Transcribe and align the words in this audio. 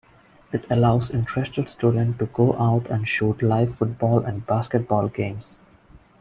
It 0.51 0.65
allows 0.67 1.11
interested 1.11 1.69
student 1.69 2.17
to 2.17 2.25
go 2.25 2.57
out 2.57 2.87
and 2.87 3.07
shoot 3.07 3.43
live 3.43 3.75
football 3.75 4.23
and 4.25 4.43
basketball 4.43 5.09
games. 5.09 5.59